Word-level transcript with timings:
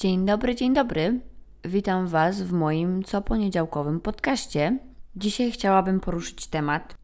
Dzień 0.00 0.26
dobry, 0.26 0.54
dzień 0.54 0.74
dobry. 0.74 1.20
Witam 1.64 2.06
Was 2.06 2.42
w 2.42 2.52
moim 2.52 3.04
co 3.04 3.22
poniedziałkowym 3.22 4.00
podcaście. 4.00 4.78
Dzisiaj 5.16 5.52
chciałabym 5.52 6.00
poruszyć 6.00 6.46
temat, 6.46 6.94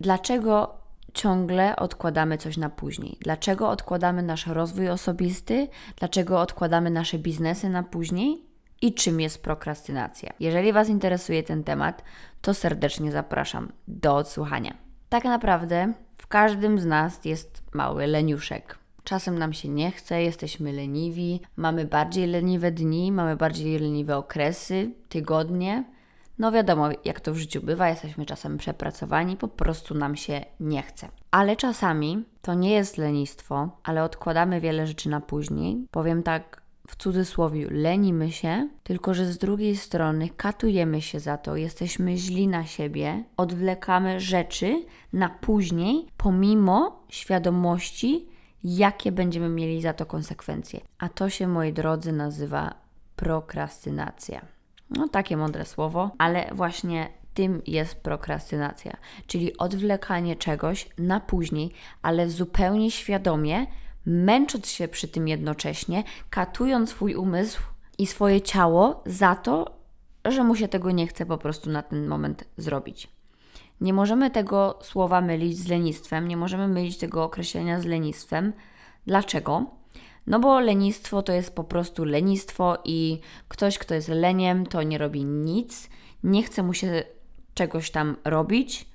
dlaczego 0.00 0.78
ciągle 1.14 1.76
odkładamy 1.76 2.38
coś 2.38 2.56
na 2.56 2.70
później. 2.70 3.16
Dlaczego 3.20 3.68
odkładamy 3.68 4.22
nasz 4.22 4.46
rozwój 4.46 4.88
osobisty? 4.88 5.68
Dlaczego 5.96 6.40
odkładamy 6.40 6.90
nasze 6.90 7.18
biznesy 7.18 7.68
na 7.68 7.82
później? 7.82 8.46
I 8.82 8.94
czym 8.94 9.20
jest 9.20 9.42
prokrastynacja? 9.42 10.32
Jeżeli 10.40 10.72
Was 10.72 10.88
interesuje 10.88 11.42
ten 11.42 11.64
temat, 11.64 12.02
to 12.42 12.54
serdecznie 12.54 13.12
zapraszam 13.12 13.72
do 13.88 14.16
odsłuchania. 14.16 14.74
Tak 15.08 15.24
naprawdę 15.24 15.92
w 16.16 16.26
każdym 16.26 16.78
z 16.78 16.86
nas 16.86 17.24
jest 17.24 17.62
mały 17.74 18.06
leniuszek. 18.06 18.78
Czasem 19.08 19.38
nam 19.38 19.52
się 19.52 19.68
nie 19.68 19.90
chce, 19.90 20.22
jesteśmy 20.22 20.72
leniwi, 20.72 21.40
mamy 21.56 21.84
bardziej 21.84 22.26
leniwe 22.26 22.70
dni, 22.70 23.12
mamy 23.12 23.36
bardziej 23.36 23.78
leniwe 23.78 24.16
okresy, 24.16 24.90
tygodnie. 25.08 25.84
No 26.38 26.52
wiadomo, 26.52 26.88
jak 27.04 27.20
to 27.20 27.32
w 27.32 27.36
życiu 27.36 27.62
bywa, 27.62 27.88
jesteśmy 27.88 28.26
czasem 28.26 28.58
przepracowani, 28.58 29.36
po 29.36 29.48
prostu 29.48 29.94
nam 29.94 30.16
się 30.16 30.44
nie 30.60 30.82
chce. 30.82 31.08
Ale 31.30 31.56
czasami 31.56 32.24
to 32.42 32.54
nie 32.54 32.70
jest 32.70 32.98
lenistwo, 32.98 33.70
ale 33.84 34.04
odkładamy 34.04 34.60
wiele 34.60 34.86
rzeczy 34.86 35.08
na 35.08 35.20
później. 35.20 35.86
Powiem 35.90 36.22
tak 36.22 36.62
w 36.88 36.96
cudzysłowie, 36.96 37.66
lenimy 37.70 38.32
się, 38.32 38.68
tylko 38.82 39.14
że 39.14 39.26
z 39.26 39.38
drugiej 39.38 39.76
strony 39.76 40.28
katujemy 40.36 41.02
się 41.02 41.20
za 41.20 41.38
to, 41.38 41.56
jesteśmy 41.56 42.16
źli 42.16 42.48
na 42.48 42.66
siebie, 42.66 43.24
odwlekamy 43.36 44.20
rzeczy 44.20 44.84
na 45.12 45.28
później, 45.28 46.06
pomimo 46.16 47.04
świadomości, 47.08 48.37
jakie 48.64 49.12
będziemy 49.12 49.48
mieli 49.48 49.82
za 49.82 49.92
to 49.92 50.06
konsekwencje. 50.06 50.80
A 50.98 51.08
to 51.08 51.30
się, 51.30 51.46
moi 51.46 51.72
drodzy, 51.72 52.12
nazywa 52.12 52.74
prokrastynacja. 53.16 54.40
No, 54.90 55.08
takie 55.08 55.36
mądre 55.36 55.64
słowo, 55.64 56.10
ale 56.18 56.50
właśnie 56.54 57.08
tym 57.34 57.62
jest 57.66 57.94
prokrastynacja, 57.94 58.96
czyli 59.26 59.58
odwlekanie 59.58 60.36
czegoś 60.36 60.88
na 60.98 61.20
później, 61.20 61.72
ale 62.02 62.30
zupełnie 62.30 62.90
świadomie, 62.90 63.66
męcząc 64.06 64.68
się 64.68 64.88
przy 64.88 65.08
tym 65.08 65.28
jednocześnie, 65.28 66.04
katując 66.30 66.90
swój 66.90 67.14
umysł 67.14 67.62
i 67.98 68.06
swoje 68.06 68.40
ciało 68.40 69.02
za 69.06 69.36
to, 69.36 69.78
że 70.24 70.44
mu 70.44 70.56
się 70.56 70.68
tego 70.68 70.90
nie 70.90 71.06
chce 71.06 71.26
po 71.26 71.38
prostu 71.38 71.70
na 71.70 71.82
ten 71.82 72.06
moment 72.06 72.44
zrobić. 72.56 73.17
Nie 73.80 73.92
możemy 73.92 74.30
tego 74.30 74.78
słowa 74.82 75.20
mylić 75.20 75.58
z 75.58 75.68
lenistwem, 75.68 76.28
nie 76.28 76.36
możemy 76.36 76.68
mylić 76.68 76.98
tego 76.98 77.24
określenia 77.24 77.80
z 77.80 77.84
lenistwem. 77.84 78.52
Dlaczego? 79.06 79.66
No 80.26 80.40
bo 80.40 80.60
lenistwo 80.60 81.22
to 81.22 81.32
jest 81.32 81.54
po 81.54 81.64
prostu 81.64 82.04
lenistwo 82.04 82.78
i 82.84 83.20
ktoś, 83.48 83.78
kto 83.78 83.94
jest 83.94 84.08
leniem, 84.08 84.66
to 84.66 84.82
nie 84.82 84.98
robi 84.98 85.24
nic, 85.24 85.90
nie 86.22 86.42
chce 86.42 86.62
mu 86.62 86.74
się 86.74 87.02
czegoś 87.54 87.90
tam 87.90 88.16
robić 88.24 88.86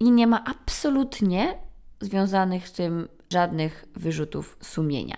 i 0.00 0.10
nie 0.10 0.26
ma 0.26 0.44
absolutnie 0.44 1.54
związanych 2.00 2.68
z 2.68 2.72
tym 2.72 3.08
żadnych 3.32 3.84
wyrzutów 3.94 4.58
sumienia. 4.62 5.16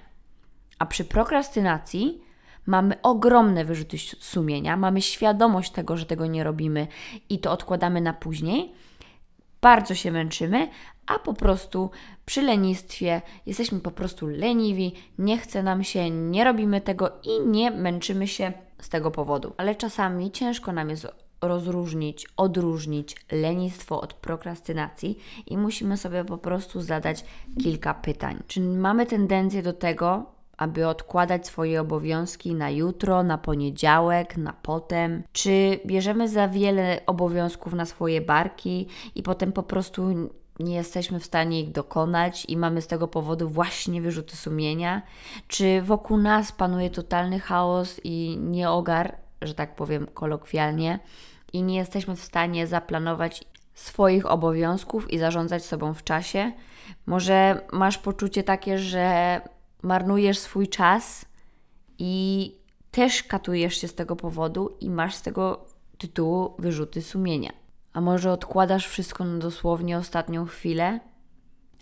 A 0.78 0.86
przy 0.86 1.04
prokrastynacji 1.04 2.20
mamy 2.66 3.02
ogromne 3.02 3.64
wyrzuty 3.64 3.96
sumienia, 3.98 4.76
mamy 4.76 5.02
świadomość 5.02 5.72
tego, 5.72 5.96
że 5.96 6.06
tego 6.06 6.26
nie 6.26 6.44
robimy 6.44 6.86
i 7.28 7.38
to 7.38 7.52
odkładamy 7.52 8.00
na 8.00 8.12
później 8.12 8.72
bardzo 9.62 9.94
się 9.94 10.12
męczymy, 10.12 10.68
a 11.06 11.18
po 11.18 11.34
prostu 11.34 11.90
przy 12.24 12.42
lenistwie 12.42 13.22
jesteśmy 13.46 13.80
po 13.80 13.90
prostu 13.90 14.26
leniwi, 14.26 14.94
nie 15.18 15.38
chce 15.38 15.62
nam 15.62 15.84
się, 15.84 16.10
nie 16.10 16.44
robimy 16.44 16.80
tego 16.80 17.12
i 17.24 17.46
nie 17.46 17.70
męczymy 17.70 18.28
się 18.28 18.52
z 18.80 18.88
tego 18.88 19.10
powodu. 19.10 19.52
Ale 19.56 19.74
czasami 19.74 20.30
ciężko 20.30 20.72
nam 20.72 20.90
jest 20.90 21.06
rozróżnić, 21.42 22.26
odróżnić 22.36 23.16
lenistwo 23.32 24.00
od 24.00 24.14
prokrastynacji 24.14 25.18
i 25.46 25.58
musimy 25.58 25.96
sobie 25.96 26.24
po 26.24 26.38
prostu 26.38 26.80
zadać 26.80 27.24
kilka 27.62 27.94
pytań. 27.94 28.42
Czy 28.46 28.60
mamy 28.60 29.06
tendencję 29.06 29.62
do 29.62 29.72
tego, 29.72 30.32
aby 30.62 30.88
odkładać 30.88 31.46
swoje 31.46 31.80
obowiązki 31.80 32.54
na 32.54 32.70
jutro, 32.70 33.22
na 33.22 33.38
poniedziałek, 33.38 34.36
na 34.36 34.52
potem? 34.52 35.22
Czy 35.32 35.80
bierzemy 35.86 36.28
za 36.28 36.48
wiele 36.48 37.00
obowiązków 37.06 37.72
na 37.72 37.86
swoje 37.86 38.20
barki 38.20 38.86
i 39.14 39.22
potem 39.22 39.52
po 39.52 39.62
prostu 39.62 40.30
nie 40.60 40.74
jesteśmy 40.74 41.20
w 41.20 41.24
stanie 41.24 41.60
ich 41.60 41.72
dokonać 41.72 42.44
i 42.48 42.56
mamy 42.56 42.82
z 42.82 42.86
tego 42.86 43.08
powodu 43.08 43.48
właśnie 43.48 44.02
wyrzuty 44.02 44.36
sumienia? 44.36 45.02
Czy 45.48 45.82
wokół 45.82 46.16
nas 46.16 46.52
panuje 46.52 46.90
totalny 46.90 47.40
chaos 47.40 48.00
i 48.04 48.38
nieogar, 48.40 49.16
że 49.42 49.54
tak 49.54 49.76
powiem 49.76 50.06
kolokwialnie, 50.14 50.98
i 51.52 51.62
nie 51.62 51.76
jesteśmy 51.76 52.16
w 52.16 52.24
stanie 52.24 52.66
zaplanować 52.66 53.44
swoich 53.74 54.26
obowiązków 54.26 55.10
i 55.10 55.18
zarządzać 55.18 55.64
sobą 55.64 55.94
w 55.94 56.04
czasie? 56.04 56.52
Może 57.06 57.60
masz 57.72 57.98
poczucie 57.98 58.42
takie, 58.42 58.78
że 58.78 59.40
marnujesz 59.82 60.38
swój 60.38 60.68
czas 60.68 61.24
i 61.98 62.54
też 62.90 63.22
katujesz 63.22 63.80
się 63.80 63.88
z 63.88 63.94
tego 63.94 64.16
powodu 64.16 64.76
i 64.80 64.90
masz 64.90 65.14
z 65.14 65.22
tego 65.22 65.64
tytułu 65.98 66.54
wyrzuty 66.58 67.02
sumienia. 67.02 67.52
A 67.92 68.00
może 68.00 68.32
odkładasz 68.32 68.88
wszystko 68.88 69.24
na 69.24 69.38
dosłownie 69.38 69.98
ostatnią 69.98 70.46
chwilę? 70.46 71.00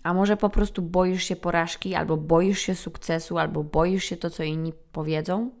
A 0.03 0.13
może 0.13 0.37
po 0.37 0.49
prostu 0.49 0.81
boisz 0.81 1.23
się 1.23 1.35
porażki, 1.35 1.95
albo 1.95 2.17
boisz 2.17 2.59
się 2.59 2.75
sukcesu, 2.75 3.37
albo 3.37 3.63
boisz 3.63 4.03
się 4.03 4.17
to, 4.17 4.29
co 4.29 4.43
inni 4.43 4.73
powiedzą? 4.91 5.51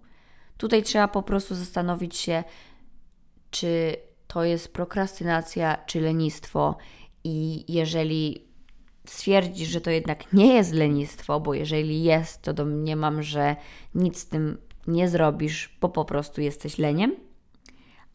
Tutaj 0.57 0.83
trzeba 0.83 1.07
po 1.07 1.23
prostu 1.23 1.55
zastanowić 1.55 2.15
się, 2.15 2.43
czy 3.51 3.95
to 4.27 4.43
jest 4.43 4.73
prokrastynacja, 4.73 5.77
czy 5.85 6.01
lenistwo, 6.01 6.77
i 7.23 7.65
jeżeli 7.73 8.50
stwierdzisz, 9.05 9.69
że 9.69 9.81
to 9.81 9.89
jednak 9.89 10.33
nie 10.33 10.53
jest 10.53 10.73
lenistwo, 10.73 11.39
bo 11.39 11.53
jeżeli 11.53 12.03
jest, 12.03 12.41
to 12.41 12.53
domniemam, 12.53 13.23
że 13.23 13.55
nic 13.95 14.19
z 14.19 14.27
tym 14.27 14.57
nie 14.87 15.09
zrobisz, 15.09 15.77
bo 15.81 15.89
po 15.89 16.05
prostu 16.05 16.41
jesteś 16.41 16.77
leniem. 16.77 17.15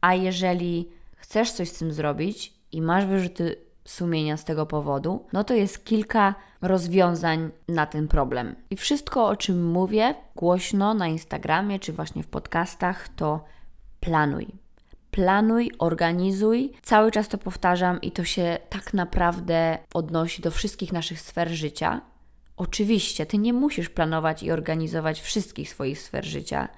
A 0.01 0.15
jeżeli 0.15 0.89
chcesz 1.17 1.53
coś 1.53 1.69
z 1.69 1.79
tym 1.79 1.93
zrobić 1.93 2.53
i 2.73 2.83
masz 2.83 3.07
wyrzuty 3.07 3.57
sumienia 3.85 4.37
z 4.37 4.45
tego 4.45 4.67
powodu, 4.67 5.27
no 5.33 5.45
to 5.45 5.55
jest 5.55 5.85
kilka 5.85 6.35
rozwiązań 6.63 7.51
na 7.69 7.87
ten 7.87 8.09
problem. 8.09 8.57
I 8.71 8.77
wszystko, 8.77 9.27
o 9.27 9.37
czym 9.37 9.71
mówię 9.71 10.15
głośno 10.37 10.95
na 10.95 11.09
Instagramie 11.09 11.79
czy 11.79 11.93
właśnie 11.93 12.23
w 12.23 12.29
podcastach, 12.29 13.09
to 13.09 13.45
planuj 14.01 14.66
planuj, 15.17 15.71
organizuj. 15.79 16.73
Cały 16.83 17.11
czas 17.11 17.29
to 17.29 17.39
powtarzam 17.39 18.01
i 18.01 18.13
to 18.13 18.25
się 18.25 18.59
tak 18.69 18.95
naprawdę 18.95 19.79
odnosi 19.95 20.43
do 20.43 20.51
wszystkich 20.51 20.93
naszych 20.93 21.21
sfer 21.21 21.49
życia. 21.49 22.01
Oczywiście, 22.57 23.27
ty 23.27 23.39
nie 23.39 23.53
musisz 23.53 23.89
planować 23.89 24.43
i 24.43 24.51
organizować 24.51 25.21
wszystkich 25.21 25.71
swoich 25.71 26.03
sfer 26.03 26.25
życia. 26.25 26.69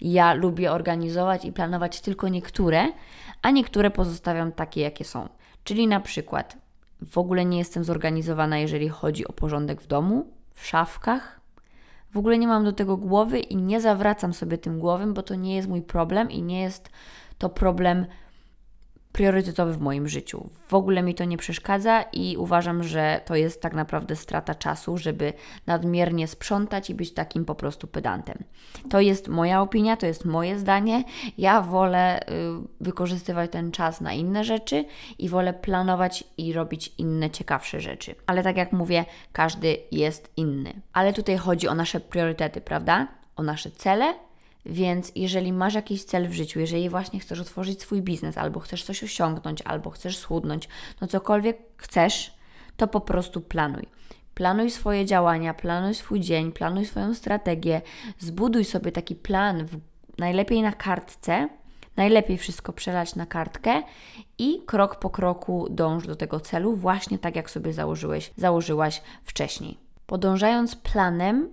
Ja 0.00 0.34
lubię 0.34 0.72
organizować 0.72 1.44
i 1.44 1.52
planować 1.52 2.00
tylko 2.00 2.28
niektóre, 2.28 2.92
a 3.42 3.50
niektóre 3.50 3.90
pozostawiam 3.90 4.52
takie, 4.52 4.80
jakie 4.80 5.04
są. 5.04 5.28
Czyli 5.64 5.86
na 5.86 6.00
przykład 6.00 6.56
w 7.02 7.18
ogóle 7.18 7.44
nie 7.44 7.58
jestem 7.58 7.84
zorganizowana, 7.84 8.58
jeżeli 8.58 8.88
chodzi 8.88 9.26
o 9.26 9.32
porządek 9.32 9.82
w 9.82 9.86
domu, 9.86 10.26
w 10.54 10.66
szafkach. 10.66 11.40
W 12.10 12.18
ogóle 12.18 12.38
nie 12.38 12.46
mam 12.46 12.64
do 12.64 12.72
tego 12.72 12.96
głowy 12.96 13.40
i 13.40 13.56
nie 13.56 13.80
zawracam 13.80 14.34
sobie 14.34 14.58
tym 14.58 14.78
głowem, 14.78 15.14
bo 15.14 15.22
to 15.22 15.34
nie 15.34 15.56
jest 15.56 15.68
mój 15.68 15.82
problem 15.82 16.30
i 16.30 16.42
nie 16.42 16.60
jest 16.60 16.88
to 17.44 17.48
problem 17.48 18.06
priorytetowy 19.12 19.72
w 19.72 19.80
moim 19.80 20.08
życiu. 20.08 20.50
W 20.68 20.74
ogóle 20.74 21.02
mi 21.02 21.14
to 21.14 21.24
nie 21.24 21.36
przeszkadza 21.36 22.02
i 22.02 22.36
uważam, 22.36 22.82
że 22.82 23.20
to 23.24 23.36
jest 23.36 23.62
tak 23.62 23.74
naprawdę 23.74 24.16
strata 24.16 24.54
czasu, 24.54 24.98
żeby 24.98 25.32
nadmiernie 25.66 26.28
sprzątać 26.28 26.90
i 26.90 26.94
być 26.94 27.14
takim 27.14 27.44
po 27.44 27.54
prostu 27.54 27.86
pedantem. 27.86 28.44
To 28.90 29.00
jest 29.00 29.28
moja 29.28 29.60
opinia, 29.62 29.96
to 29.96 30.06
jest 30.06 30.24
moje 30.24 30.58
zdanie. 30.58 31.04
Ja 31.38 31.60
wolę 31.60 32.20
y, 32.20 32.24
wykorzystywać 32.80 33.50
ten 33.50 33.72
czas 33.72 34.00
na 34.00 34.12
inne 34.12 34.44
rzeczy 34.44 34.84
i 35.18 35.28
wolę 35.28 35.52
planować 35.52 36.24
i 36.38 36.52
robić 36.52 36.92
inne 36.98 37.30
ciekawsze 37.30 37.80
rzeczy. 37.80 38.14
Ale 38.26 38.42
tak 38.42 38.56
jak 38.56 38.72
mówię, 38.72 39.04
każdy 39.32 39.76
jest 39.92 40.32
inny. 40.36 40.72
Ale 40.92 41.12
tutaj 41.12 41.36
chodzi 41.36 41.68
o 41.68 41.74
nasze 41.74 42.00
priorytety, 42.00 42.60
prawda? 42.60 43.08
O 43.36 43.42
nasze 43.42 43.70
cele 43.70 44.14
więc 44.66 45.12
jeżeli 45.14 45.52
masz 45.52 45.74
jakiś 45.74 46.04
cel 46.04 46.28
w 46.28 46.32
życiu, 46.32 46.60
jeżeli 46.60 46.88
właśnie 46.88 47.20
chcesz 47.20 47.40
otworzyć 47.40 47.80
swój 47.80 48.02
biznes, 48.02 48.38
albo 48.38 48.60
chcesz 48.60 48.84
coś 48.84 49.04
osiągnąć, 49.04 49.62
albo 49.62 49.90
chcesz 49.90 50.18
schudnąć, 50.18 50.68
no 51.00 51.06
cokolwiek 51.06 51.58
chcesz, 51.76 52.34
to 52.76 52.88
po 52.88 53.00
prostu 53.00 53.40
planuj. 53.40 53.86
Planuj 54.34 54.70
swoje 54.70 55.06
działania, 55.06 55.54
planuj 55.54 55.94
swój 55.94 56.20
dzień, 56.20 56.52
planuj 56.52 56.86
swoją 56.86 57.14
strategię, 57.14 57.82
zbuduj 58.18 58.64
sobie 58.64 58.92
taki 58.92 59.14
plan, 59.14 59.66
w, 59.66 59.80
najlepiej 60.18 60.62
na 60.62 60.72
kartce, 60.72 61.48
najlepiej 61.96 62.38
wszystko 62.38 62.72
przelać 62.72 63.14
na 63.14 63.26
kartkę 63.26 63.82
i 64.38 64.62
krok 64.66 64.96
po 64.96 65.10
kroku 65.10 65.66
dąż 65.70 66.06
do 66.06 66.16
tego 66.16 66.40
celu, 66.40 66.76
właśnie 66.76 67.18
tak 67.18 67.36
jak 67.36 67.50
sobie 67.50 67.72
założyłeś, 67.72 68.30
założyłaś 68.36 69.02
wcześniej. 69.24 69.78
Podążając 70.06 70.76
planem, 70.76 71.50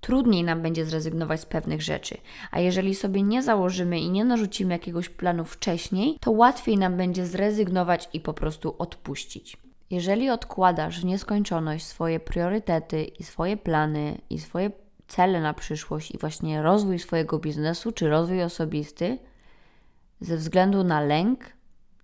trudniej 0.00 0.44
nam 0.44 0.62
będzie 0.62 0.84
zrezygnować 0.84 1.40
z 1.40 1.46
pewnych 1.46 1.82
rzeczy. 1.82 2.16
A 2.50 2.60
jeżeli 2.60 2.94
sobie 2.94 3.22
nie 3.22 3.42
założymy 3.42 4.00
i 4.00 4.10
nie 4.10 4.24
narzucimy 4.24 4.74
jakiegoś 4.74 5.08
planu 5.08 5.44
wcześniej, 5.44 6.18
to 6.20 6.30
łatwiej 6.30 6.78
nam 6.78 6.96
będzie 6.96 7.26
zrezygnować 7.26 8.08
i 8.12 8.20
po 8.20 8.34
prostu 8.34 8.74
odpuścić. 8.78 9.56
Jeżeli 9.90 10.30
odkładasz 10.30 11.00
w 11.00 11.04
nieskończoność 11.04 11.86
swoje 11.86 12.20
priorytety 12.20 13.04
i 13.04 13.22
swoje 13.22 13.56
plany 13.56 14.18
i 14.30 14.38
swoje 14.38 14.70
cele 15.08 15.40
na 15.40 15.54
przyszłość 15.54 16.10
i 16.10 16.18
właśnie 16.18 16.62
rozwój 16.62 16.98
swojego 16.98 17.38
biznesu 17.38 17.92
czy 17.92 18.08
rozwój 18.08 18.42
osobisty 18.42 19.18
ze 20.20 20.36
względu 20.36 20.84
na 20.84 21.00
lęk, 21.00 21.40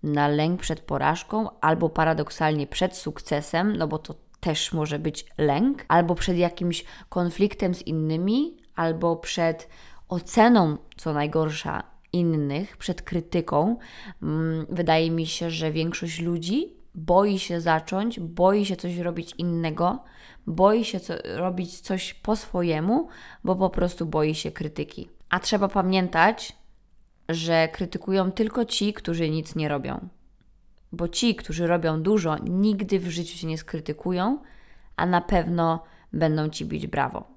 na 0.03 0.27
lęk 0.27 0.61
przed 0.61 0.79
porażką 0.79 1.59
albo 1.61 1.89
paradoksalnie 1.89 2.67
przed 2.67 2.97
sukcesem, 2.97 3.77
no 3.77 3.87
bo 3.87 3.99
to 3.99 4.15
też 4.43 4.73
może 4.73 4.99
być 4.99 5.25
lęk, 5.37 5.85
albo 5.87 6.15
przed 6.15 6.37
jakimś 6.37 6.85
konfliktem 7.09 7.75
z 7.75 7.81
innymi, 7.81 8.57
albo 8.75 9.15
przed 9.15 9.69
oceną, 10.09 10.77
co 10.97 11.13
najgorsza, 11.13 11.83
innych, 12.13 12.77
przed 12.77 13.01
krytyką. 13.01 13.77
Mm, 14.21 14.65
wydaje 14.69 15.11
mi 15.11 15.27
się, 15.27 15.49
że 15.49 15.71
większość 15.71 16.19
ludzi 16.21 16.73
boi 16.95 17.39
się 17.39 17.61
zacząć, 17.61 18.19
boi 18.19 18.65
się 18.65 18.75
coś 18.75 18.97
robić 18.97 19.33
innego, 19.37 20.03
boi 20.47 20.85
się 20.85 20.99
co, 20.99 21.13
robić 21.35 21.79
coś 21.79 22.13
po 22.13 22.35
swojemu, 22.35 23.07
bo 23.43 23.55
po 23.55 23.69
prostu 23.69 24.05
boi 24.05 24.35
się 24.35 24.51
krytyki. 24.51 25.09
A 25.29 25.39
trzeba 25.39 25.67
pamiętać, 25.67 26.55
że 27.29 27.67
krytykują 27.67 28.31
tylko 28.31 28.65
ci, 28.65 28.93
którzy 28.93 29.29
nic 29.29 29.55
nie 29.55 29.69
robią. 29.69 30.09
Bo 30.93 31.07
ci, 31.07 31.35
którzy 31.35 31.67
robią 31.67 32.01
dużo, 32.01 32.37
nigdy 32.37 32.99
w 32.99 33.07
życiu 33.07 33.37
się 33.37 33.47
nie 33.47 33.57
skrytykują, 33.57 34.39
a 34.95 35.05
na 35.05 35.21
pewno 35.21 35.83
będą 36.13 36.49
ci 36.49 36.65
bić 36.65 36.87
brawo. 36.87 37.27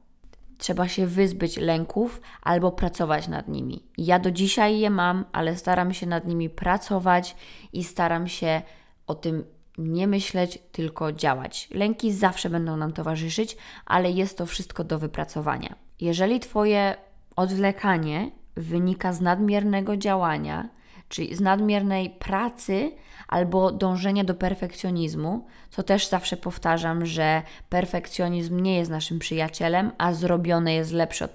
Trzeba 0.58 0.88
się 0.88 1.06
wyzbyć 1.06 1.56
lęków 1.56 2.20
albo 2.42 2.72
pracować 2.72 3.28
nad 3.28 3.48
nimi. 3.48 3.82
Ja 3.98 4.18
do 4.18 4.30
dzisiaj 4.30 4.78
je 4.78 4.90
mam, 4.90 5.24
ale 5.32 5.56
staram 5.56 5.94
się 5.94 6.06
nad 6.06 6.26
nimi 6.26 6.50
pracować 6.50 7.36
i 7.72 7.84
staram 7.84 8.28
się 8.28 8.62
o 9.06 9.14
tym 9.14 9.44
nie 9.78 10.06
myśleć, 10.06 10.58
tylko 10.72 11.12
działać. 11.12 11.68
Lęki 11.74 12.12
zawsze 12.12 12.50
będą 12.50 12.76
nam 12.76 12.92
towarzyszyć, 12.92 13.56
ale 13.86 14.10
jest 14.10 14.38
to 14.38 14.46
wszystko 14.46 14.84
do 14.84 14.98
wypracowania. 14.98 15.74
Jeżeli 16.00 16.40
Twoje 16.40 16.94
odwlekanie 17.36 18.30
wynika 18.54 19.12
z 19.12 19.20
nadmiernego 19.20 19.96
działania, 19.96 20.68
czyli 21.08 21.34
z 21.34 21.40
nadmiernej 21.40 22.10
pracy 22.10 22.92
albo 23.28 23.72
dążenia 23.72 24.24
do 24.24 24.34
perfekcjonizmu, 24.34 25.46
co 25.70 25.82
też 25.82 26.08
zawsze 26.08 26.36
powtarzam, 26.36 27.06
że 27.06 27.42
perfekcjonizm 27.68 28.60
nie 28.60 28.76
jest 28.76 28.90
naszym 28.90 29.18
przyjacielem, 29.18 29.92
a 29.98 30.12
zrobione 30.12 30.74
jest 30.74 30.92
lepsze 30.92 31.24
od 31.24 31.30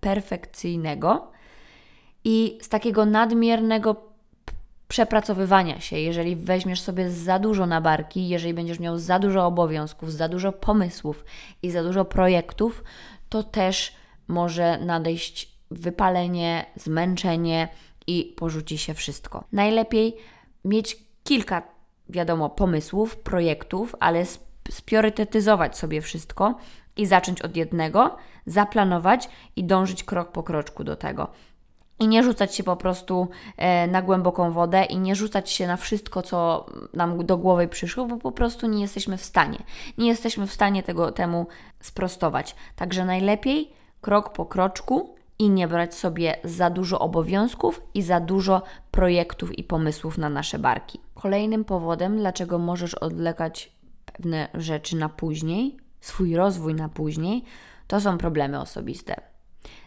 perfekcyjnego. 0.00 1.30
I 2.24 2.58
z 2.62 2.68
takiego 2.68 3.06
nadmiernego 3.06 4.14
przepracowywania 4.88 5.80
się, 5.80 5.98
jeżeli 5.98 6.36
weźmiesz 6.36 6.80
sobie 6.80 7.10
za 7.10 7.38
dużo 7.38 7.66
na 7.66 7.80
barki, 7.80 8.28
jeżeli 8.28 8.54
będziesz 8.54 8.80
miał 8.80 8.98
za 8.98 9.18
dużo 9.18 9.46
obowiązków, 9.46 10.12
za 10.12 10.28
dużo 10.28 10.52
pomysłów 10.52 11.24
i 11.62 11.70
za 11.70 11.82
dużo 11.82 12.04
projektów, 12.04 12.84
to 13.28 13.42
też 13.42 13.92
może 14.28 14.78
nadejść 14.78 15.54
wypalenie, 15.70 16.66
zmęczenie 16.76 17.68
i 18.06 18.34
porzuci 18.36 18.78
się 18.78 18.94
wszystko. 18.94 19.44
Najlepiej 19.52 20.16
mieć 20.64 20.96
kilka, 21.24 21.62
wiadomo, 22.08 22.50
pomysłów, 22.50 23.16
projektów, 23.16 23.96
ale 24.00 24.24
spiorytetyzować 24.70 25.78
sobie 25.78 26.00
wszystko 26.00 26.54
i 26.96 27.06
zacząć 27.06 27.42
od 27.42 27.56
jednego, 27.56 28.16
zaplanować 28.46 29.28
i 29.56 29.64
dążyć 29.64 30.04
krok 30.04 30.32
po 30.32 30.42
kroczku 30.42 30.84
do 30.84 30.96
tego. 30.96 31.28
I 31.98 32.08
nie 32.08 32.22
rzucać 32.22 32.54
się 32.54 32.62
po 32.62 32.76
prostu 32.76 33.28
e, 33.56 33.86
na 33.86 34.02
głęboką 34.02 34.52
wodę 34.52 34.84
i 34.84 34.98
nie 34.98 35.14
rzucać 35.14 35.50
się 35.50 35.66
na 35.66 35.76
wszystko, 35.76 36.22
co 36.22 36.66
nam 36.94 37.26
do 37.26 37.36
głowy 37.36 37.68
przyszło, 37.68 38.06
bo 38.06 38.16
po 38.16 38.32
prostu 38.32 38.66
nie 38.66 38.80
jesteśmy 38.80 39.16
w 39.16 39.24
stanie. 39.24 39.58
Nie 39.98 40.08
jesteśmy 40.08 40.46
w 40.46 40.52
stanie 40.52 40.82
tego 40.82 41.12
temu 41.12 41.46
sprostować. 41.80 42.56
Także 42.76 43.04
najlepiej 43.04 43.72
krok 44.00 44.32
po 44.32 44.46
kroczku 44.46 45.14
i 45.38 45.50
nie 45.50 45.68
brać 45.68 45.94
sobie 45.94 46.36
za 46.44 46.70
dużo 46.70 46.98
obowiązków 46.98 47.82
i 47.94 48.02
za 48.02 48.20
dużo 48.20 48.62
projektów 48.90 49.58
i 49.58 49.64
pomysłów 49.64 50.18
na 50.18 50.28
nasze 50.28 50.58
barki. 50.58 51.00
Kolejnym 51.14 51.64
powodem, 51.64 52.18
dlaczego 52.18 52.58
możesz 52.58 52.94
odwlekać 52.94 53.72
pewne 54.04 54.48
rzeczy 54.54 54.96
na 54.96 55.08
później, 55.08 55.76
swój 56.00 56.36
rozwój 56.36 56.74
na 56.74 56.88
później, 56.88 57.44
to 57.86 58.00
są 58.00 58.18
problemy 58.18 58.60
osobiste. 58.60 59.20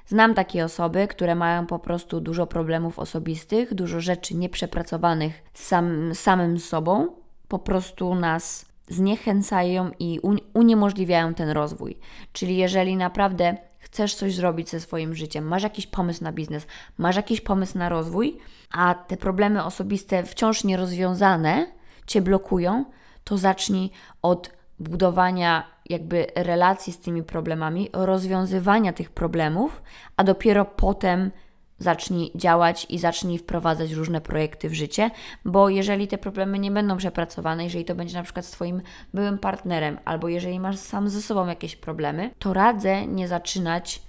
Znam 0.06 0.34
takie 0.34 0.66
osoby, 0.66 1.08
które 1.08 1.36
mają 1.36 1.66
po 1.66 1.80
prostu 1.80 2.22
dużo 2.22 2.48
problemów 2.48 3.00
osobistych, 3.00 3.74
dużo 3.74 4.02
rzeczy 4.02 4.36
nieprzepracowanych 4.36 5.44
sam, 5.54 6.16
samym 6.16 6.60
sobą, 6.60 7.08
po 7.48 7.60
prostu 7.60 8.16
nas 8.16 8.66
zniechęcają 8.88 9.92
i 10.00 10.20
uniemożliwiają 10.54 11.34
ten 11.34 11.50
rozwój. 11.50 11.98
Czyli 12.34 12.58
jeżeli 12.58 12.96
naprawdę 12.96 13.58
chcesz 13.98 14.16
coś 14.16 14.36
zrobić 14.36 14.70
ze 14.70 14.80
swoim 14.80 15.16
życiem, 15.16 15.48
masz 15.48 15.64
jakiś 15.64 15.88
pomysł 15.88 16.24
na 16.24 16.32
biznes, 16.32 16.68
masz 16.98 17.16
jakiś 17.16 17.42
pomysł 17.42 17.78
na 17.78 17.90
rozwój, 17.90 18.38
a 18.72 18.96
te 18.96 19.18
problemy 19.18 19.64
osobiste 19.64 20.24
wciąż 20.24 20.64
nierozwiązane 20.64 21.68
cię 22.08 22.22
blokują, 22.22 22.86
to 23.24 23.38
zacznij 23.38 23.90
od 24.22 24.50
budowania 24.80 25.64
jakby 25.90 26.28
relacji 26.36 26.94
z 26.94 27.00
tymi 27.00 27.24
problemami, 27.24 27.90
rozwiązywania 27.94 28.94
tych 28.94 29.10
problemów, 29.10 29.82
a 30.18 30.24
dopiero 30.24 30.66
potem 30.66 31.32
zacznij 31.80 32.32
działać 32.36 32.86
i 32.90 33.00
zacznij 33.00 33.38
wprowadzać 33.38 33.92
różne 33.92 34.22
projekty 34.22 34.70
w 34.70 34.74
życie, 34.74 35.12
bo 35.46 35.70
jeżeli 35.70 36.08
te 36.08 36.18
problemy 36.18 36.60
nie 36.60 36.72
będą 36.72 36.98
przepracowane, 36.98 37.64
jeżeli 37.64 37.86
to 37.86 37.96
będzie 37.96 38.18
na 38.18 38.24
przykład 38.24 38.46
z 38.46 38.52
Twoim 38.52 38.82
byłym 39.14 39.38
partnerem, 39.38 39.98
albo 40.06 40.28
jeżeli 40.28 40.60
masz 40.60 40.78
sam 40.78 41.10
ze 41.10 41.22
sobą 41.22 41.48
jakieś 41.48 41.76
problemy, 41.76 42.32
to 42.40 42.54
radzę 42.54 43.08
nie 43.08 43.28
zaczynać 43.28 44.02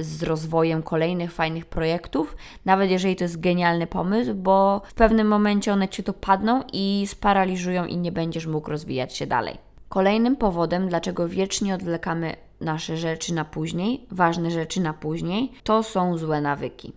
z 0.00 0.22
rozwojem 0.22 0.82
kolejnych 0.82 1.32
fajnych 1.32 1.66
projektów, 1.66 2.36
nawet 2.64 2.90
jeżeli 2.90 3.16
to 3.16 3.24
jest 3.24 3.40
genialny 3.40 3.86
pomysł, 3.86 4.34
bo 4.34 4.82
w 4.84 4.94
pewnym 4.94 5.28
momencie 5.28 5.72
one 5.72 5.88
Cię 5.88 6.02
dopadną 6.02 6.62
i 6.72 7.04
sparaliżują 7.06 7.84
i 7.84 7.96
nie 7.96 8.12
będziesz 8.12 8.46
mógł 8.46 8.70
rozwijać 8.70 9.16
się 9.16 9.26
dalej. 9.26 9.58
Kolejnym 9.88 10.36
powodem, 10.36 10.88
dlaczego 10.88 11.28
wiecznie 11.28 11.74
odwlekamy 11.74 12.36
nasze 12.60 12.96
rzeczy 12.96 13.34
na 13.34 13.44
później, 13.44 14.06
ważne 14.10 14.50
rzeczy 14.50 14.80
na 14.80 14.92
później, 14.92 15.52
to 15.64 15.82
są 15.82 16.18
złe 16.18 16.40
nawyki. 16.40 16.92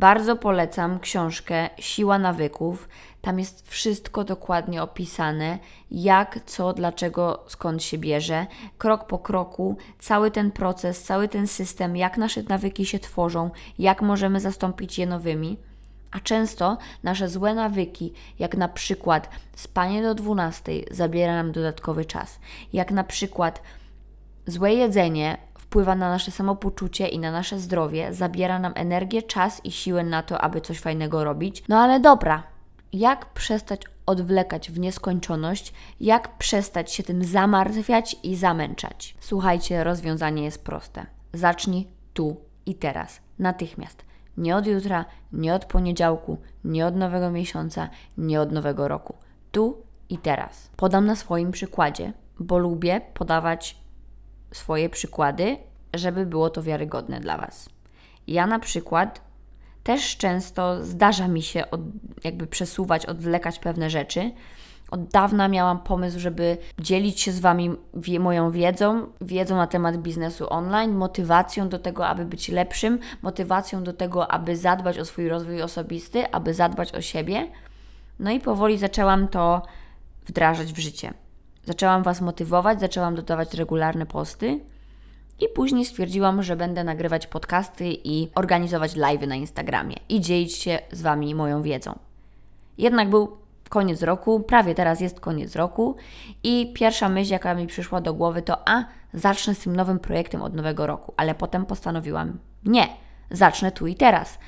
Bardzo 0.00 0.36
polecam 0.36 1.00
książkę 1.00 1.70
Siła 1.78 2.18
nawyków. 2.18 2.88
Tam 3.20 3.38
jest 3.38 3.70
wszystko 3.70 4.24
dokładnie 4.24 4.82
opisane, 4.82 5.58
jak, 5.90 6.40
co, 6.46 6.72
dlaczego, 6.72 7.44
skąd 7.48 7.82
się 7.82 7.98
bierze, 7.98 8.46
krok 8.78 9.06
po 9.06 9.18
kroku, 9.18 9.76
cały 9.98 10.30
ten 10.30 10.50
proces, 10.50 11.02
cały 11.02 11.28
ten 11.28 11.46
system, 11.46 11.96
jak 11.96 12.18
nasze 12.18 12.42
nawyki 12.42 12.86
się 12.86 12.98
tworzą, 12.98 13.50
jak 13.78 14.02
możemy 14.02 14.40
zastąpić 14.40 14.98
je 14.98 15.06
nowymi. 15.06 15.56
A 16.10 16.20
często 16.20 16.78
nasze 17.02 17.28
złe 17.28 17.54
nawyki, 17.54 18.12
jak 18.38 18.56
na 18.56 18.68
przykład 18.68 19.30
spanie 19.56 20.02
do 20.02 20.14
12, 20.14 20.72
zabiera 20.90 21.34
nam 21.34 21.52
dodatkowy 21.52 22.04
czas. 22.04 22.38
Jak 22.72 22.90
na 22.90 23.04
przykład 23.04 23.62
złe 24.46 24.74
jedzenie 24.74 25.38
wpływa 25.58 25.94
na 25.94 26.10
nasze 26.10 26.30
samopoczucie 26.30 27.08
i 27.08 27.18
na 27.18 27.32
nasze 27.32 27.58
zdrowie, 27.58 28.14
zabiera 28.14 28.58
nam 28.58 28.72
energię, 28.76 29.22
czas 29.22 29.64
i 29.64 29.72
siłę 29.72 30.04
na 30.04 30.22
to, 30.22 30.40
aby 30.40 30.60
coś 30.60 30.78
fajnego 30.78 31.24
robić. 31.24 31.64
No 31.68 31.78
ale 31.78 32.00
dobra, 32.00 32.42
jak 32.92 33.32
przestać 33.32 33.82
odwlekać 34.06 34.70
w 34.70 34.78
nieskończoność, 34.78 35.72
jak 36.00 36.38
przestać 36.38 36.92
się 36.92 37.02
tym 37.02 37.24
zamartwiać 37.24 38.16
i 38.22 38.36
zamęczać? 38.36 39.14
Słuchajcie, 39.20 39.84
rozwiązanie 39.84 40.44
jest 40.44 40.64
proste. 40.64 41.06
Zacznij 41.32 41.88
tu 42.14 42.36
i 42.66 42.74
teraz, 42.74 43.20
natychmiast. 43.38 44.04
Nie 44.36 44.56
od 44.56 44.66
jutra, 44.66 45.04
nie 45.32 45.54
od 45.54 45.64
poniedziałku, 45.64 46.38
nie 46.64 46.86
od 46.86 46.96
nowego 46.96 47.30
miesiąca, 47.30 47.88
nie 48.18 48.40
od 48.40 48.52
nowego 48.52 48.88
roku. 48.88 49.14
Tu 49.52 49.82
i 50.08 50.18
teraz. 50.18 50.70
Podam 50.76 51.06
na 51.06 51.16
swoim 51.16 51.50
przykładzie, 51.50 52.12
bo 52.38 52.58
lubię 52.58 53.00
podawać 53.14 53.79
swoje 54.52 54.88
przykłady, 54.88 55.56
żeby 55.94 56.26
było 56.26 56.50
to 56.50 56.62
wiarygodne 56.62 57.20
dla 57.20 57.38
Was. 57.38 57.68
Ja 58.26 58.46
na 58.46 58.58
przykład 58.58 59.20
też 59.82 60.16
często 60.16 60.84
zdarza 60.84 61.28
mi 61.28 61.42
się 61.42 61.70
od, 61.70 61.80
jakby 62.24 62.46
przesuwać, 62.46 63.06
odwlekać 63.06 63.58
pewne 63.58 63.90
rzeczy, 63.90 64.30
od 64.90 65.04
dawna 65.04 65.48
miałam 65.48 65.78
pomysł, 65.78 66.20
żeby 66.20 66.56
dzielić 66.78 67.20
się 67.20 67.32
z 67.32 67.40
Wami 67.40 67.70
wie, 67.94 68.20
moją 68.20 68.50
wiedzą, 68.50 69.06
wiedzą 69.20 69.56
na 69.56 69.66
temat 69.66 69.96
biznesu 69.96 70.52
online, 70.52 70.92
motywacją 70.92 71.68
do 71.68 71.78
tego, 71.78 72.06
aby 72.06 72.24
być 72.24 72.48
lepszym, 72.48 72.98
motywacją 73.22 73.84
do 73.84 73.92
tego, 73.92 74.30
aby 74.32 74.56
zadbać 74.56 74.98
o 74.98 75.04
swój 75.04 75.28
rozwój 75.28 75.62
osobisty, 75.62 76.30
aby 76.32 76.54
zadbać 76.54 76.94
o 76.94 77.00
siebie. 77.00 77.48
No 78.18 78.30
i 78.30 78.40
powoli 78.40 78.78
zaczęłam 78.78 79.28
to 79.28 79.62
wdrażać 80.26 80.72
w 80.72 80.78
życie. 80.78 81.14
Zaczęłam 81.64 82.02
Was 82.02 82.20
motywować, 82.20 82.80
zaczęłam 82.80 83.14
dodawać 83.14 83.54
regularne 83.54 84.06
posty 84.06 84.60
I 85.40 85.48
później 85.54 85.84
stwierdziłam, 85.84 86.42
że 86.42 86.56
będę 86.56 86.84
nagrywać 86.84 87.26
podcasty 87.26 87.84
i 88.04 88.30
organizować 88.34 88.94
live'y 88.94 89.26
na 89.26 89.34
Instagramie 89.34 89.96
i 90.08 90.20
dzielić 90.20 90.52
się 90.54 90.78
z 90.92 91.02
Wami 91.02 91.34
moją 91.34 91.62
wiedzą. 91.62 91.98
Jednak 92.78 93.10
był 93.10 93.36
koniec 93.68 94.02
roku, 94.02 94.40
prawie 94.40 94.74
teraz 94.74 95.00
jest 95.00 95.20
koniec 95.20 95.56
roku 95.56 95.96
i 96.42 96.72
pierwsza 96.74 97.08
myśl, 97.08 97.32
jaka 97.32 97.54
mi 97.54 97.66
przyszła 97.66 98.00
do 98.00 98.14
głowy 98.14 98.42
to 98.42 98.68
a, 98.68 98.84
zacznę 99.14 99.54
z 99.54 99.58
tym 99.58 99.76
nowym 99.76 99.98
projektem 99.98 100.42
od 100.42 100.54
nowego 100.54 100.86
roku, 100.86 101.14
ale 101.16 101.34
potem 101.34 101.66
postanowiłam 101.66 102.38
nie, 102.64 102.88
zacznę 103.30 103.72
tu 103.72 103.86
i 103.86 103.94
teraz. 103.94 104.38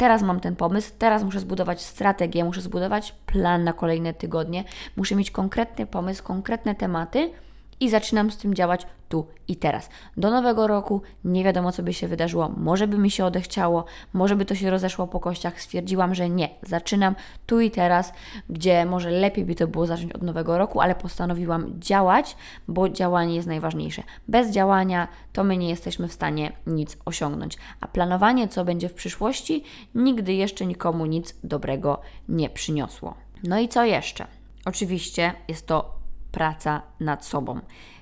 Teraz 0.00 0.22
mam 0.22 0.40
ten 0.40 0.56
pomysł, 0.56 0.92
teraz 0.98 1.22
muszę 1.22 1.40
zbudować 1.40 1.82
strategię, 1.82 2.44
muszę 2.44 2.60
zbudować 2.60 3.12
plan 3.26 3.64
na 3.64 3.72
kolejne 3.72 4.14
tygodnie, 4.14 4.64
muszę 4.96 5.14
mieć 5.14 5.30
konkretny 5.30 5.86
pomysł, 5.86 6.22
konkretne 6.22 6.74
tematy 6.74 7.30
i 7.80 7.90
zaczynam 7.90 8.30
z 8.30 8.36
tym 8.36 8.54
działać 8.54 8.86
tu 9.10 9.26
i 9.48 9.56
teraz. 9.56 9.90
Do 10.16 10.30
nowego 10.30 10.66
roku 10.66 11.02
nie 11.24 11.44
wiadomo, 11.44 11.72
co 11.72 11.82
by 11.82 11.92
się 11.92 12.08
wydarzyło. 12.08 12.48
Może 12.56 12.88
by 12.88 12.98
mi 12.98 13.10
się 13.10 13.24
odechciało, 13.24 13.84
może 14.12 14.36
by 14.36 14.44
to 14.44 14.54
się 14.54 14.70
rozeszło 14.70 15.06
po 15.06 15.20
kościach. 15.20 15.60
Stwierdziłam, 15.60 16.14
że 16.14 16.28
nie. 16.28 16.48
Zaczynam 16.62 17.14
tu 17.46 17.60
i 17.60 17.70
teraz, 17.70 18.12
gdzie 18.50 18.84
może 18.84 19.10
lepiej 19.10 19.44
by 19.44 19.54
to 19.54 19.66
było 19.66 19.86
zacząć 19.86 20.12
od 20.12 20.22
nowego 20.22 20.58
roku, 20.58 20.80
ale 20.80 20.94
postanowiłam 20.94 21.80
działać, 21.80 22.36
bo 22.68 22.88
działanie 22.88 23.34
jest 23.34 23.48
najważniejsze. 23.48 24.02
Bez 24.28 24.50
działania 24.50 25.08
to 25.32 25.44
my 25.44 25.56
nie 25.56 25.68
jesteśmy 25.68 26.08
w 26.08 26.12
stanie 26.12 26.52
nic 26.66 26.96
osiągnąć. 27.04 27.58
A 27.80 27.88
planowanie, 27.88 28.48
co 28.48 28.64
będzie 28.64 28.88
w 28.88 28.94
przyszłości, 28.94 29.64
nigdy 29.94 30.32
jeszcze 30.32 30.66
nikomu 30.66 31.06
nic 31.06 31.34
dobrego 31.44 32.00
nie 32.28 32.50
przyniosło. 32.50 33.14
No 33.44 33.58
i 33.58 33.68
co 33.68 33.84
jeszcze? 33.84 34.26
Oczywiście 34.64 35.32
jest 35.48 35.66
to 35.66 35.94
praca 36.32 36.82
nad 37.00 37.24
sobą. 37.24 37.60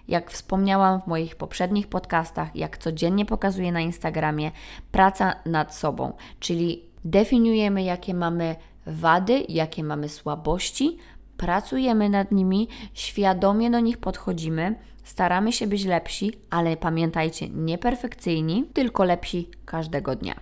Jak 0.09 0.31
wspomniałam 0.31 1.01
w 1.01 1.07
moich 1.07 1.37
poprzednich 1.37 1.87
podcastach, 1.87 2.57
jak 2.57 2.79
codziennie 2.79 3.27
pokazuję 3.27 3.73
na 3.73 3.81
Instagramie, 3.81 4.51
praca 4.93 5.35
nad 5.47 5.75
sobą, 5.75 6.13
czyli 6.41 6.85
definiujemy, 7.05 7.83
jakie 7.83 8.15
mamy 8.15 8.57
wady, 8.87 9.45
jakie 9.49 9.85
mamy 9.85 10.09
słabości, 10.09 10.99
pracujemy 11.37 12.09
nad 12.09 12.33
nimi, 12.33 12.69
świadomie 12.95 13.71
do 13.71 13.81
nich 13.81 13.99
podchodzimy, 13.99 14.75
staramy 15.05 15.53
się 15.53 15.67
być 15.67 15.85
lepsi, 15.85 16.33
ale 16.51 16.77
pamiętajcie, 16.77 17.49
nie 17.49 17.79
perfekcyjni, 17.79 18.65
tylko 18.75 19.05
lepsi 19.05 19.51
każdego 19.65 20.17
dnia. 20.17 20.35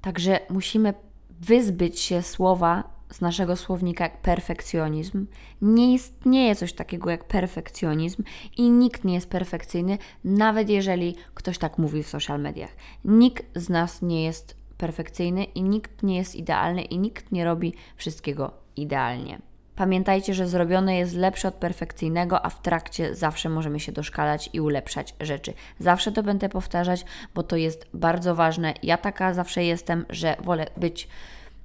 Także 0.00 0.40
musimy 0.50 0.94
wyzbyć 1.30 2.00
się 2.00 2.22
słowa 2.22 2.93
z 3.10 3.20
naszego 3.20 3.56
słownika 3.56 4.04
jak 4.04 4.20
perfekcjonizm. 4.20 5.26
Nie 5.62 5.94
istnieje 5.94 6.56
coś 6.56 6.72
takiego 6.72 7.10
jak 7.10 7.24
perfekcjonizm 7.24 8.22
i 8.56 8.70
nikt 8.70 9.04
nie 9.04 9.14
jest 9.14 9.30
perfekcyjny, 9.30 9.98
nawet 10.24 10.68
jeżeli 10.68 11.16
ktoś 11.34 11.58
tak 11.58 11.78
mówi 11.78 12.02
w 12.02 12.08
social 12.08 12.40
mediach. 12.40 12.70
Nikt 13.04 13.58
z 13.58 13.68
nas 13.68 14.02
nie 14.02 14.24
jest 14.24 14.56
perfekcyjny 14.78 15.44
i 15.44 15.62
nikt 15.62 16.02
nie 16.02 16.16
jest 16.16 16.34
idealny 16.34 16.82
i 16.82 16.98
nikt 16.98 17.32
nie 17.32 17.44
robi 17.44 17.74
wszystkiego 17.96 18.50
idealnie. 18.76 19.38
Pamiętajcie, 19.76 20.34
że 20.34 20.48
zrobione 20.48 20.96
jest 20.96 21.14
lepsze 21.14 21.48
od 21.48 21.54
perfekcyjnego, 21.54 22.44
a 22.44 22.50
w 22.50 22.62
trakcie 22.62 23.14
zawsze 23.14 23.48
możemy 23.48 23.80
się 23.80 23.92
doszkalać 23.92 24.50
i 24.52 24.60
ulepszać 24.60 25.14
rzeczy. 25.20 25.52
Zawsze 25.78 26.12
to 26.12 26.22
będę 26.22 26.48
powtarzać, 26.48 27.04
bo 27.34 27.42
to 27.42 27.56
jest 27.56 27.86
bardzo 27.94 28.34
ważne. 28.34 28.74
Ja 28.82 28.96
taka 28.96 29.34
zawsze 29.34 29.64
jestem, 29.64 30.06
że 30.10 30.36
wolę 30.42 30.66
być, 30.76 31.08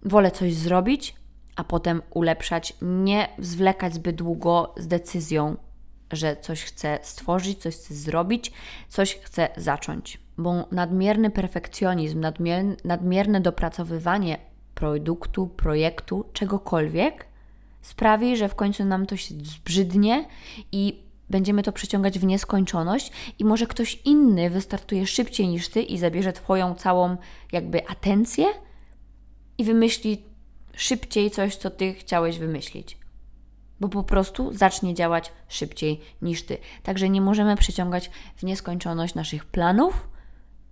wolę 0.03 0.31
coś 0.31 0.53
zrobić, 0.53 1.15
a 1.59 1.63
potem 1.63 2.01
ulepszać, 2.09 2.73
nie 2.81 3.27
zwlekać 3.39 3.93
zbyt 3.93 4.15
długo 4.15 4.73
z 4.77 4.87
decyzją, 4.87 5.57
że 6.11 6.37
coś 6.41 6.63
chcę 6.63 6.99
stworzyć, 7.01 7.59
coś 7.61 7.75
chcę 7.75 7.93
zrobić, 7.93 8.51
coś 8.89 9.15
chcę 9.15 9.49
zacząć. 9.57 10.19
Bo 10.37 10.67
nadmierny 10.71 11.29
perfekcjonizm, 11.29 12.19
nadmierne, 12.19 12.75
nadmierne 12.83 13.41
dopracowywanie 13.41 14.37
produktu, 14.75 15.47
projektu, 15.47 16.25
czegokolwiek 16.33 17.25
sprawi, 17.81 18.37
że 18.37 18.49
w 18.49 18.55
końcu 18.55 18.85
nam 18.85 19.05
to 19.05 19.17
się 19.17 19.35
zbrzydnie 19.35 20.25
i 20.71 21.03
będziemy 21.29 21.63
to 21.63 21.71
przeciągać 21.71 22.19
w 22.19 22.25
nieskończoność 22.25 23.11
i 23.39 23.45
może 23.45 23.67
ktoś 23.67 24.01
inny 24.05 24.49
wystartuje 24.49 25.07
szybciej 25.07 25.47
niż 25.47 25.69
ty 25.69 25.81
i 25.81 25.97
zabierze 25.97 26.33
twoją 26.33 26.75
całą 26.75 27.17
jakby 27.51 27.87
atencję 27.87 28.45
i 29.57 29.63
wymyśli 29.63 30.28
szybciej 30.75 31.31
coś, 31.31 31.55
co 31.55 31.69
ty 31.69 31.93
chciałeś 31.93 32.39
wymyślić. 32.39 32.97
Bo 33.79 33.89
po 33.89 34.03
prostu 34.03 34.53
zacznie 34.53 34.93
działać 34.93 35.31
szybciej 35.47 36.01
niż 36.21 36.43
ty. 36.43 36.57
Także 36.83 37.09
nie 37.09 37.21
możemy 37.21 37.55
przeciągać 37.55 38.11
w 38.35 38.43
nieskończoność 38.43 39.15
naszych 39.15 39.45
planów 39.45 40.07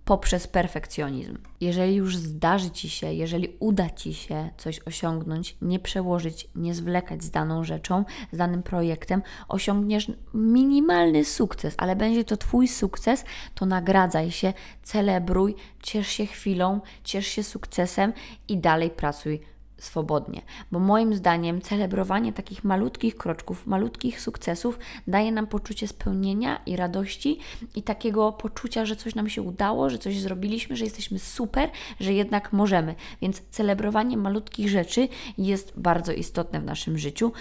poprzez 0.08 0.46
perfekcjonizm. 0.46 1.38
Jeżeli 1.60 1.94
już 1.94 2.16
zdarzy 2.16 2.70
ci 2.70 2.90
się, 2.90 3.12
jeżeli 3.12 3.48
uda 3.60 3.90
ci 3.90 4.14
się 4.14 4.50
coś 4.56 4.80
osiągnąć, 4.86 5.56
nie 5.62 5.78
przełożyć, 5.78 6.48
nie 6.54 6.74
zwlekać 6.74 7.24
z 7.24 7.30
daną 7.30 7.64
rzeczą, 7.64 8.04
z 8.32 8.36
danym 8.36 8.62
projektem, 8.62 9.22
osiągniesz 9.48 10.12
minimalny 10.34 11.24
sukces, 11.24 11.74
ale 11.78 11.96
będzie 11.96 12.24
to 12.24 12.36
twój 12.36 12.68
sukces, 12.68 13.24
to 13.54 13.66
nagradzaj 13.66 14.30
się, 14.30 14.52
celebruj, 14.82 15.54
ciesz 15.82 16.08
się 16.08 16.26
chwilą, 16.26 16.80
ciesz 17.04 17.26
się 17.26 17.42
sukcesem 17.42 18.12
i 18.48 18.58
dalej 18.58 18.90
pracuj 18.90 19.40
swobodnie, 19.78 20.42
bo 20.72 20.78
moim 20.78 21.14
zdaniem 21.14 21.60
celebrowanie 21.60 22.32
takich 22.32 22.64
malutkich 22.64 23.16
kroczków, 23.16 23.66
malutkich 23.66 24.20
sukcesów 24.20 24.78
daje 25.06 25.32
nam 25.32 25.46
poczucie 25.46 25.88
spełnienia 25.88 26.60
i 26.66 26.76
radości 26.76 27.38
i 27.74 27.82
takiego 27.82 28.32
poczucia, 28.32 28.86
że 28.86 28.96
coś 28.96 29.14
nam 29.14 29.28
się 29.28 29.42
udało, 29.42 29.90
że 29.90 29.98
coś 29.98 30.20
zrobiliśmy, 30.20 30.76
że 30.76 30.84
jesteśmy 30.84 31.18
super, 31.18 31.70
że 32.00 32.12
jednak 32.12 32.52
możemy. 32.52 32.94
Więc 33.22 33.42
celebrowanie 33.50 34.16
malutkich 34.16 34.68
rzeczy 34.68 35.08
jest 35.38 35.72
bardzo 35.76 36.12
istotne 36.12 36.60
w 36.60 36.64
naszym 36.64 36.98
życiu, 36.98 37.32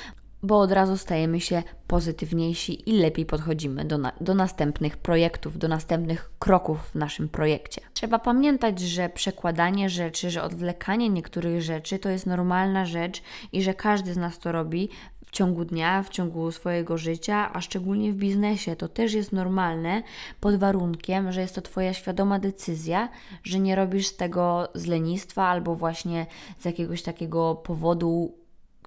bo 0.43 0.59
od 0.59 0.71
razu 0.71 0.97
stajemy 0.97 1.41
się 1.41 1.63
pozytywniejsi 1.87 2.89
i 2.89 2.93
lepiej 2.93 3.25
podchodzimy 3.25 3.85
do, 3.85 3.97
na, 3.97 4.11
do 4.21 4.35
następnych 4.35 4.97
projektów, 4.97 5.57
do 5.57 5.67
następnych 5.67 6.31
kroków 6.39 6.79
w 6.91 6.95
naszym 6.95 7.29
projekcie. 7.29 7.81
Trzeba 7.93 8.19
pamiętać, 8.19 8.79
że 8.79 9.09
przekładanie 9.09 9.89
rzeczy, 9.89 10.29
że 10.29 10.43
odwlekanie 10.43 11.09
niektórych 11.09 11.61
rzeczy 11.61 11.99
to 11.99 12.09
jest 12.09 12.25
normalna 12.25 12.85
rzecz 12.85 13.21
i 13.51 13.61
że 13.61 13.73
każdy 13.73 14.13
z 14.13 14.17
nas 14.17 14.39
to 14.39 14.51
robi 14.51 14.89
w 15.25 15.31
ciągu 15.31 15.65
dnia, 15.65 16.03
w 16.03 16.09
ciągu 16.09 16.51
swojego 16.51 16.97
życia, 16.97 17.53
a 17.53 17.61
szczególnie 17.61 18.13
w 18.13 18.15
biznesie. 18.15 18.75
To 18.75 18.87
też 18.87 19.13
jest 19.13 19.31
normalne 19.31 20.03
pod 20.39 20.55
warunkiem, 20.55 21.31
że 21.31 21.41
jest 21.41 21.55
to 21.55 21.61
Twoja 21.61 21.93
świadoma 21.93 22.39
decyzja, 22.39 23.09
że 23.43 23.59
nie 23.59 23.75
robisz 23.75 24.11
tego 24.11 24.67
z 24.73 24.85
lenistwa 24.85 25.43
albo 25.43 25.75
właśnie 25.75 26.25
z 26.59 26.65
jakiegoś 26.65 27.03
takiego 27.03 27.55
powodu 27.55 28.33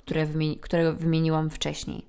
które 0.00 0.26
wymieni 0.26 0.58
którego 0.58 0.94
wymieniłam 0.94 1.50
wcześniej. 1.50 2.06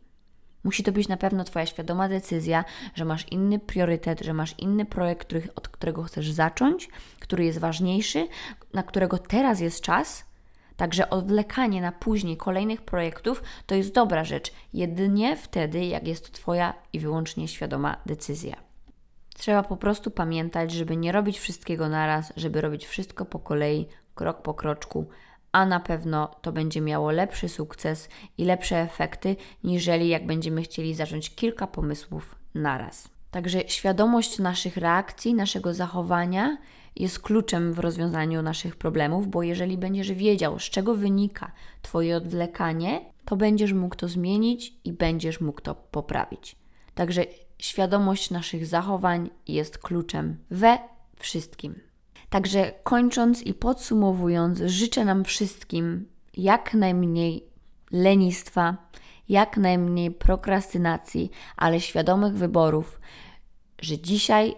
Musi 0.63 0.83
to 0.83 0.91
być 0.91 1.07
na 1.07 1.17
pewno 1.17 1.43
Twoja 1.43 1.65
świadoma 1.65 2.10
decyzja, 2.10 2.65
że 2.95 3.05
masz 3.05 3.25
inny 3.31 3.60
priorytet, 3.60 4.21
że 4.21 4.33
masz 4.33 4.55
inny 4.57 4.86
projekt, 4.86 5.27
który, 5.27 5.48
od 5.55 5.67
którego 5.67 6.03
chcesz 6.03 6.31
zacząć, 6.31 6.89
który 7.19 7.45
jest 7.45 7.60
ważniejszy, 7.60 8.27
na 8.74 8.83
którego 8.83 9.17
teraz 9.17 9.60
jest 9.60 9.81
czas. 9.81 10.25
Także 10.77 11.10
odwlekanie 11.10 11.81
na 11.81 11.91
później 11.91 12.38
kolejnych 12.38 12.81
projektów 12.81 13.43
to 13.65 13.75
jest 13.75 13.93
dobra 13.93 14.24
rzecz, 14.24 14.53
jedynie 14.74 15.38
wtedy, 15.38 15.86
jak 15.86 16.07
jest 16.07 16.25
to 16.25 16.33
Twoja 16.33 16.74
i 16.93 17.00
wyłącznie 17.00 17.48
świadoma 17.48 17.98
decyzja. 18.05 18.55
Trzeba 19.36 19.63
po 19.63 19.77
prostu 19.77 20.12
pamiętać, 20.12 20.71
żeby 20.71 20.98
nie 20.98 21.12
robić 21.12 21.39
wszystkiego 21.39 21.89
naraz, 21.89 22.33
żeby 22.38 22.62
robić 22.62 22.86
wszystko 22.86 23.25
po 23.25 23.39
kolei, 23.39 23.88
krok 24.15 24.41
po 24.41 24.53
kroczku, 24.53 25.10
a 25.51 25.65
na 25.65 25.79
pewno 25.79 26.36
to 26.41 26.51
będzie 26.51 26.81
miało 26.81 27.12
lepszy 27.12 27.50
sukces 27.50 28.10
i 28.38 28.46
lepsze 28.46 28.77
efekty, 28.77 29.36
niżeli 29.63 30.08
jak 30.08 30.25
będziemy 30.25 30.62
chcieli 30.62 30.96
zacząć 30.96 31.36
kilka 31.36 31.67
pomysłów 31.67 32.36
naraz. 32.55 33.10
Także 33.31 33.60
świadomość 33.67 34.39
naszych 34.39 34.77
reakcji, 34.77 35.34
naszego 35.34 35.74
zachowania 35.74 36.58
jest 36.96 37.20
kluczem 37.20 37.74
w 37.74 37.79
rozwiązaniu 37.79 38.41
naszych 38.41 38.75
problemów, 38.75 39.27
bo 39.27 39.43
jeżeli 39.43 39.77
będziesz 39.77 40.12
wiedział, 40.12 40.60
z 40.60 40.63
czego 40.63 40.96
wynika 40.96 41.51
Twoje 41.81 42.17
odwlekanie, 42.17 43.01
to 43.25 43.36
będziesz 43.36 43.74
mógł 43.74 43.96
to 43.96 44.08
zmienić 44.08 44.74
i 44.84 44.93
będziesz 44.93 45.41
mógł 45.41 45.62
to 45.62 45.75
poprawić. 45.75 46.55
Także 46.96 47.25
świadomość 47.58 48.31
naszych 48.31 48.65
zachowań 48.65 49.29
jest 49.48 49.77
kluczem 49.77 50.38
we 50.50 50.77
wszystkim. 51.15 51.90
Także 52.31 52.71
kończąc 52.83 53.41
i 53.41 53.53
podsumowując, 53.53 54.61
życzę 54.65 55.05
nam 55.05 55.23
wszystkim 55.23 56.07
jak 56.38 56.73
najmniej 56.73 57.45
lenistwa, 57.91 58.77
jak 59.29 59.57
najmniej 59.57 60.11
prokrastynacji, 60.11 61.31
ale 61.57 61.81
świadomych 61.81 62.33
wyborów, 62.33 63.00
że 63.81 63.97
dzisiaj 64.00 64.55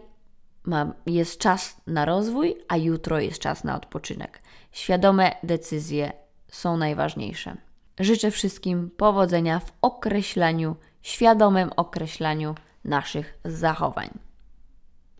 ma, 0.63 0.93
jest 1.05 1.39
czas 1.39 1.81
na 1.87 2.05
rozwój, 2.05 2.55
a 2.67 2.77
jutro 2.77 3.19
jest 3.19 3.39
czas 3.39 3.63
na 3.63 3.75
odpoczynek. 3.75 4.41
Świadome 4.71 5.31
decyzje 5.43 6.11
są 6.47 6.77
najważniejsze. 6.77 7.57
Życzę 7.99 8.31
wszystkim 8.31 8.89
powodzenia 8.97 9.59
w 9.59 9.71
określaniu, 9.81 10.75
świadomym 11.01 11.69
określaniu 11.75 12.55
naszych 12.85 13.39
zachowań. 13.45 14.09